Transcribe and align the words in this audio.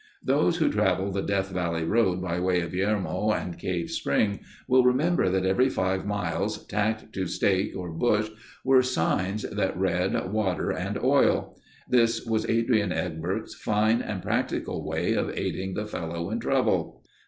Those 0.23 0.57
who 0.57 0.71
traveled 0.71 1.13
the 1.13 1.21
Death 1.21 1.51
Valley 1.51 1.83
road 1.83 2.23
by 2.23 2.39
way 2.39 2.61
of 2.61 2.71
Yermo 2.73 3.39
and 3.39 3.59
Cave 3.59 3.91
Spring 3.91 4.39
will 4.67 4.83
remember 4.83 5.29
that 5.29 5.45
every 5.45 5.69
five 5.69 6.07
miles 6.07 6.65
tacked 6.65 7.13
to 7.13 7.27
stake 7.27 7.75
or 7.77 7.91
bush 7.93 8.29
were 8.65 8.81
signs 8.81 9.43
that 9.43 9.77
read: 9.77 10.31
"Water 10.33 10.71
and 10.71 10.97
oil." 10.97 11.55
This 11.87 12.25
was 12.25 12.49
Adrian 12.49 12.91
Egbert's 12.91 13.53
fine 13.53 14.01
and 14.01 14.23
practical 14.23 14.83
way 14.83 15.13
of 15.13 15.37
aiding 15.37 15.75
the 15.75 15.85
fellow 15.85 16.31
in 16.31 16.39
trouble. 16.39 17.03